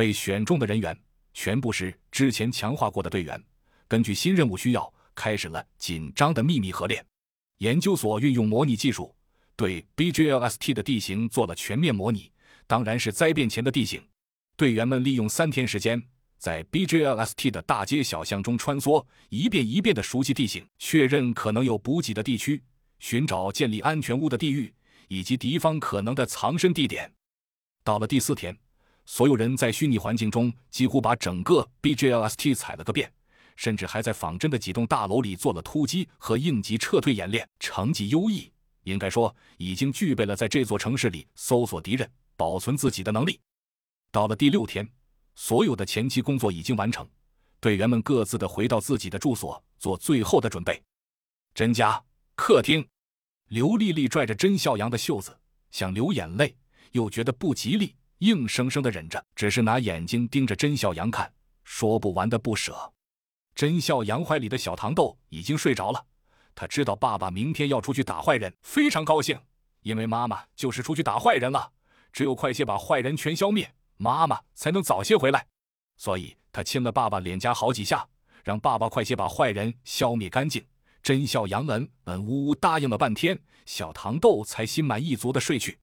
[0.00, 0.98] 被选中的人员
[1.34, 3.38] 全部是之前强化过的队员，
[3.86, 7.04] 根据新任务需要，开始了紧张的秘密合练。
[7.58, 9.14] 研究所运用模拟技术，
[9.56, 12.32] 对 BGLST 的地形做了全面模拟，
[12.66, 14.02] 当然是灾变前的地形。
[14.56, 16.02] 队员们利用三天时间，
[16.38, 22.62] 在 BGLST 的大街小巷中穿梭，一遍一遍地熟悉地形，确认可能有补给的地区，
[23.00, 24.72] 寻找建立安全屋的地域，
[25.08, 27.12] 以及敌方可能的藏身地点。
[27.84, 28.56] 到了第四天。
[29.06, 33.12] 所有人在虚拟环境中几乎把整个 BJLST 踩了个遍，
[33.56, 38.50] 甚至还在仿真的几栋大楼里做了突击和应急撤退演练，成绩优异。
[38.84, 43.38] 应该说，已经具备了在这座城市里搜索敌人、保存自己的能力。
[44.10, 44.88] 到了第六天，
[45.34, 47.06] 所有的前期工作已经完成，
[47.60, 50.82] 队员们各自的回到自己的住所，做最后的准备。
[51.54, 52.02] 甄家
[52.34, 52.88] 客厅，
[53.48, 55.38] 刘丽丽拽着甄笑阳的袖子，
[55.70, 56.56] 想流眼泪，
[56.92, 57.94] 又觉得不吉利。
[58.20, 61.32] 硬生生的忍着，只是拿眼睛盯着甄笑阳看，
[61.64, 62.92] 说不完的不舍。
[63.54, 66.04] 甄笑阳怀里的小糖豆已经睡着了，
[66.54, 69.38] 他知道爸爸明天要出去打坏人，非常高兴，
[69.80, 71.72] 因为妈妈就是出去打坏人了。
[72.12, 75.46] 只有快些把坏人全消灭，妈妈才能早些回来。
[75.96, 78.06] 所以他亲了爸爸脸颊好几下，
[78.44, 80.62] 让爸爸快些把坏人消灭干净。
[81.02, 85.78] 甄笑阳嗯嗯呜呜答应了半天，小糖豆才心满意足的睡去。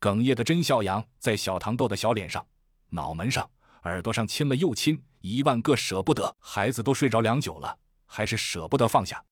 [0.00, 2.44] 哽咽的甄笑阳在小糖豆的小脸上、
[2.88, 3.48] 脑门上、
[3.82, 6.34] 耳朵上亲了又亲，一万个舍不得。
[6.38, 9.22] 孩子都睡着良久了，还是舍不得放下。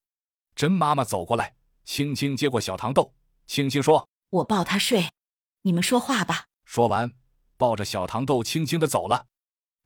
[0.54, 3.14] 甄妈妈走过来，轻轻接过小糖豆，
[3.46, 5.08] 轻轻说：“我抱他睡，
[5.62, 7.10] 你们说话吧。”说完，
[7.56, 9.24] 抱着小糖豆轻轻的走了。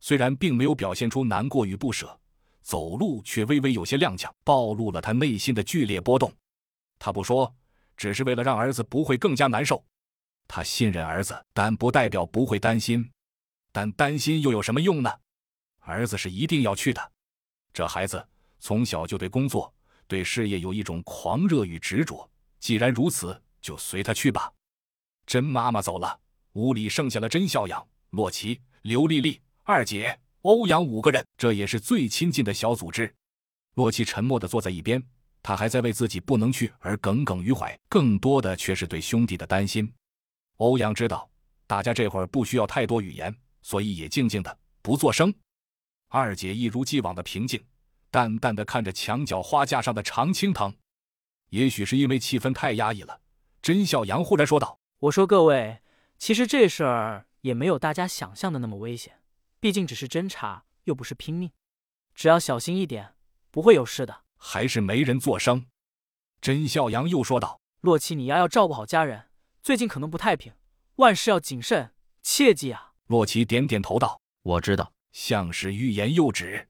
[0.01, 2.19] 虽然并没有表现出难过与不舍，
[2.61, 6.33] 走路却微微有些踉跄，暴露了他内心的剧烈波动。
[6.99, 7.55] 他不说，
[7.97, 9.85] 只是为了让儿子不会更加难受。
[10.55, 13.11] 他信任儿子，但不代表不会担心。
[13.73, 15.11] 但担心又有什么用呢？
[15.79, 17.13] 儿子是一定要去的。
[17.73, 18.23] 这孩子
[18.61, 19.73] 从小就对工作、
[20.07, 22.31] 对事业有一种狂热与执着。
[22.61, 24.53] 既然如此，就随他去吧。
[25.27, 26.21] 甄妈妈走了，
[26.53, 33.11] 屋里剩下了甄笑阳、洛奇、刘丽丽、二姐、欧阳五个人，这也是最亲近的小组织。
[33.77, 35.03] 洛奇沉默地坐在一边，
[35.43, 39.91] 他还在为自己不能去而耿耿于怀，更多的却是对兄弟的担心。
[40.63, 41.29] 欧阳知道，
[41.67, 45.35] 大家这会儿不需要太多语言，所以也静静的不作声。
[46.09, 47.61] 二姐一如既往的平静，
[48.13, 50.73] 淡淡的看着墙角花架上的常青藤。
[51.49, 53.21] 也许是因为气氛太压抑了，
[53.61, 55.81] 甄笑阳忽然说道：“我说各位，
[56.17, 59.21] 其实这事儿也没有大家想象的那么危险，
[59.59, 61.51] 毕竟只是侦查，又不是拼命，
[62.15, 63.15] 只要小心一点，
[63.51, 65.67] 不会有事的。”还是没人作声。
[66.41, 69.25] 甄笑阳又说道：“洛奇，你丫要照顾好家人。”
[69.63, 70.53] 最近可能不太平，
[70.97, 72.95] 万事要谨慎，切记啊！
[73.07, 76.69] 洛奇点点头道：“我知道。”像是欲言又止。